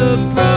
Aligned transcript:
surprise. 0.00 0.49